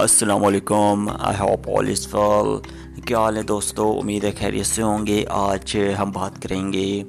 السلام 0.00 0.44
علیکم 0.44 1.08
I 1.18 1.36
hope 1.40 1.68
all 1.78 1.88
از 1.90 2.08
فال 2.08 2.46
کیا 3.00 3.18
حال 3.18 3.36
ہے 3.36 3.42
دوستو؟ 3.42 3.98
امید 4.02 4.24
ہے 4.24 4.30
خیریت 4.38 4.66
سے 4.66 4.82
ہوں 4.82 5.06
گے۔ 5.06 5.24
آج 5.28 5.76
ہم 5.98 6.10
بات 6.10 6.42
کریں 6.42 6.72
گے 6.72 7.02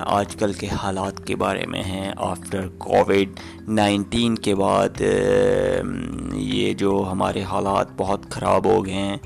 آج 0.00 0.36
کل 0.36 0.52
کے 0.52 0.68
حالات 0.82 1.26
کے 1.26 1.36
بارے 1.36 1.66
میں 1.66 1.82
ہیں۔ 1.82 2.12
آفٹر 2.16 2.68
کووڈ 2.78 3.40
نائنٹین 3.68 4.34
کے 4.34 4.54
بعد 4.54 5.00
یہ 6.32 6.74
جو 6.74 7.08
ہمارے 7.12 7.42
حالات 7.42 7.88
بہت 7.96 8.30
خراب 8.30 8.66
ہو 8.66 8.86
گئے 8.86 8.94
ہیں 8.94 9.16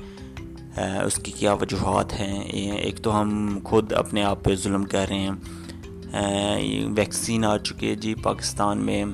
اس 1.05 1.15
کی 1.15 1.31
کیا 1.31 1.53
وجوہات 1.53 2.19
ہیں؟ 2.19 2.39
ایک 2.43 3.01
تو 3.01 3.21
ہم 3.21 3.59
خود 3.63 3.93
اپنے 3.93 4.23
آپ 4.23 4.43
پہ 4.43 4.55
ظلم 4.55 4.83
کر 4.83 5.05
رہے 5.09 5.19
ہیں۔ 5.19 5.31
ویکسین 6.97 7.45
آ 7.45 7.57
چکی 7.57 7.89
ہے 7.89 7.95
جی 7.95 8.15
پاکستان 8.15 8.77
میں۔ 8.77 9.05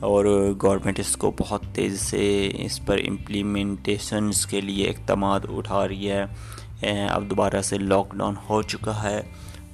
اور 0.00 0.24
گورنمنٹ 0.62 1.00
اس 1.00 1.16
کو 1.16 1.30
بہت 1.38 1.62
تیزی 1.72 1.96
سے 1.96 2.50
اس 2.58 2.84
پر 2.86 2.98
امپلیمنٹیشنس 3.08 4.46
کے 4.46 4.60
لیے 4.60 4.88
اقدامات 4.88 5.42
اٹھا 5.48 5.86
رہی 5.88 6.10
ہے۔ 6.10 7.06
اب 7.10 7.30
دوبارہ 7.30 7.62
سے 7.62 7.78
لاک 7.78 8.14
ڈاؤن 8.14 8.34
ہو 8.48 8.62
چکا 8.62 9.02
ہے 9.02 9.20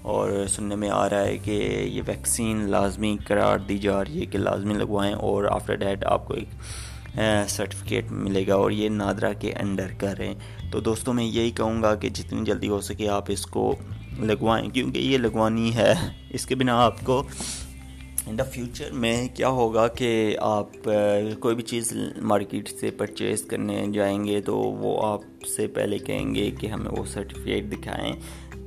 اور 0.03 0.30
سننے 0.49 0.77
میں 0.77 0.91
آ 0.91 1.09
رہا 1.09 1.25
ہے 1.25 1.37
کہ 1.37 1.51
یہ 1.93 2.03
ویکسین 2.07 2.71
لازمی 2.71 3.16
قرار 3.27 3.59
دی 3.59 3.79
جا 3.79 4.05
رہی 4.05 4.21
ہے 4.21 4.27
کہ 4.27 4.39
لازمی 4.39 4.75
لگوائیں 4.75 5.15
اور 5.15 5.45
آفٹر 5.45 5.75
ڈیٹ 5.75 6.05
آپ 6.05 6.27
کو 6.29 6.35
ایک 6.35 7.21
سرٹیفکیٹ 7.49 8.11
ملے 8.11 8.47
گا 8.47 8.55
اور 8.55 8.71
یہ 8.71 8.89
نادرا 8.89 9.33
کے 9.33 9.52
انڈر 9.52 9.93
کریں 9.99 10.35
تو 10.73 10.80
دوستوں 10.80 11.15
میں 11.15 11.25
یہی 11.25 11.51
کہوں 11.51 11.83
گا 11.83 11.95
کہ 11.95 12.09
جتنی 12.09 12.45
جلدی 12.45 12.69
ہو 12.69 12.80
سکے 12.80 13.09
آپ 13.09 13.25
اس 13.29 13.47
کو 13.47 13.75
لگوائیں، 14.19 14.69
کیونکہ 14.69 14.99
یہ 14.99 15.19
لگوانی 15.19 15.75
ہے۔ 15.77 15.93
اس 16.30 16.47
کے 16.47 16.55
بنا 16.55 16.80
آپ 16.85 17.01
کو 17.05 17.23
ان 18.27 18.39
دا 18.39 18.45
فیوچر 18.45 18.91
میں 18.93 19.29
کیا 19.35 19.49
ہوگا 19.49 19.87
کہ 19.89 20.37
آپ 20.41 20.85
کوئی 21.41 21.55
بھی 21.55 21.63
چیز 21.63 21.93
مارکیٹ 22.23 22.69
سے 22.69 22.91
پرچیز 22.91 23.43
کرنے 23.43 23.87
جائیں 23.93 24.24
گے 24.24 24.41
تو 24.41 24.57
وہ 24.57 25.07
آپ 25.07 25.46
سے 25.46 25.66
پہلے 25.66 25.99
کہیں 25.99 26.35
گے 26.35 26.51
کہ 26.51 26.66
ہمیں 26.66 26.91
وہ 26.99 27.05
سرٹیفکیٹ 27.05 27.73
دکھائیں 27.73 28.13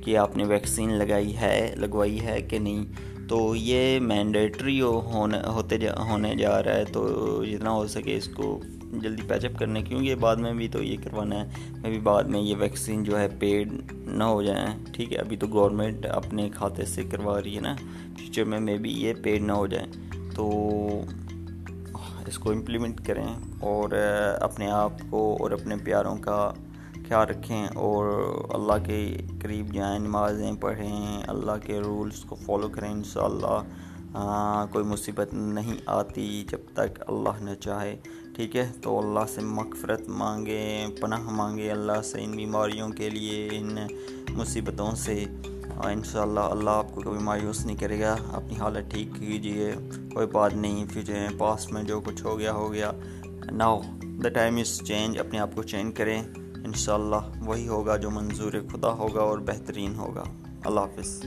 کہ 0.04 0.16
آپ 0.16 0.36
نے 0.36 0.44
ویکسین 0.44 0.92
لگائی 0.92 1.36
ہے، 1.36 1.74
لگوائی 1.76 2.20
ہے 2.20 2.40
کہ 2.42 2.58
نہیں۔ 2.58 2.84
تو 3.28 3.56
یہ 3.56 4.00
مینڈیٹری 4.00 4.80
ہونے 4.80 5.38
ہوتے 5.46 5.78
جا 5.78 5.94
ہونے 5.98 6.34
جا 6.34 6.62
رہا 6.62 6.74
ہے 6.74 6.84
تو 6.84 7.44
جتنا 7.44 7.70
ہو 7.70 7.86
سکے 7.86 8.16
اس 8.16 8.28
کو 8.28 8.60
جلدی 9.02 9.22
پیچ 9.28 9.44
اپ 9.44 9.58
کرنے، 9.58 9.82
کیونکہ 9.82 10.14
بعد 10.14 10.36
میں 10.36 10.52
بھی 10.52 10.68
تو 10.68 10.82
یہ 10.82 10.96
کروانا 11.04 11.40
ہے۔ 11.40 11.70
میں 11.70 11.90
بھی 11.90 11.98
بعد 11.98 12.24
میں 12.24 12.40
یہ 12.40 12.54
ویکسین 12.58 13.04
جو 13.04 13.18
ہے 13.20 13.28
پیڈ 13.38 13.72
نہ 13.92 14.24
ہو 14.24 14.42
جائیں 14.42 14.66
ٹھیک 14.92 15.12
ہے، 15.12 15.18
ابھی 15.18 15.36
تو 15.36 15.46
گورنمنٹ 15.46 16.06
اپنے 16.06 16.48
کھاتے 16.54 16.84
سے 16.84 17.02
کروا 17.02 17.42
رہی 17.42 17.56
ہے 17.56 17.60
نا۔ 17.60 17.76
فیوچر 18.16 18.44
میں 18.44 18.60
میں 18.60 18.76
بھی 18.76 18.92
یہ 18.92 19.14
پیڈ 19.22 19.42
نہ 19.42 19.52
ہو 19.52 19.66
جائیں 19.66 19.86
تو 20.34 20.50
اس 22.26 22.38
کو 22.38 22.50
امپلیمنٹ 22.50 23.06
کریں 23.06 23.26
اور 23.60 23.90
اپنے 24.40 24.70
آپ 24.70 24.92
کو 25.10 25.36
اور 25.40 25.50
اپنے 25.50 25.76
پیاروں 25.84 26.16
کا 26.16 26.52
خیال 27.08 27.28
رکھیں 27.28 27.66
اور 27.74 28.22
اللہ 28.50 28.86
کے 28.86 29.16
قریب 29.42 29.72
جائیں، 29.72 29.98
نمازیں 29.98 30.52
پڑھیں، 30.60 31.22
اللہ 31.26 31.52
کے 31.64 31.80
رولز 31.80 32.24
کو 32.24 32.34
فالو 32.34 32.68
کریں 32.68 32.92
انشاءاللہ۔ 32.92 33.62
کوئی 34.72 34.84
مصیبت 34.84 35.34
نہیں 35.34 35.74
آتی 35.86 36.44
جب 36.50 36.58
تک 36.74 37.02
اللہ 37.06 37.44
نہ 37.44 37.54
چاہے، 37.60 37.96
ٹھیک 38.34 38.56
ہے؟ 38.56 38.70
تو 38.82 38.98
اللہ 38.98 39.20
سے 39.34 39.40
مغفرت 39.40 40.08
مانگیں، 40.08 40.88
پناہ 41.00 41.30
مانگیں 41.30 41.70
اللہ 41.70 42.02
سے 42.04 42.24
ان 42.24 42.30
بیماریوں 42.30 42.88
کے 42.88 43.10
لیے، 43.10 43.48
ان 43.52 43.78
مصیبتوں 44.30 44.90
سے۔ 44.94 45.24
انشاءاللہ 45.84 46.40
اللہ 46.40 46.70
آپ 46.70 46.94
کو 46.94 47.00
کبھی 47.00 47.18
مایوس 47.18 47.66
نہیں 47.66 47.76
کرے 47.76 48.00
گا۔ 48.00 48.16
اپنی 48.32 48.56
حالت 48.58 48.90
ٹھیک 48.90 49.08
کیجیے، 49.20 49.74
کوئی 50.14 50.26
بات 50.26 50.54
نہیں۔ 50.54 50.84
فیوچر 50.92 51.26
پاسٹ 51.38 51.72
میں 51.72 51.82
جو 51.82 52.00
کچھ 52.00 52.24
ہو 52.24 52.38
گیا 52.38 52.52
ہو 52.52 52.72
گیا۔ 52.72 52.92
Now 53.52 53.80
the 54.02 54.28
time 54.28 54.56
is 54.56 54.82
change 54.82 55.18
اپنے 55.18 55.38
آپ 55.38 55.50
کو 55.54 55.62
چینج 55.62 55.96
کریں۔ 55.96 56.22
انشاءاللہ 56.66 57.46
وہی 57.46 57.68
ہوگا 57.68 57.96
جو 57.96 58.10
منظور 58.10 58.52
خدا 58.72 58.88
ہوگا 58.88 59.20
اور 59.20 59.38
بہترین 59.38 59.94
ہوگا۔ 59.94 60.24
اللہ 60.64 60.80
حافظ۔ 60.80 61.22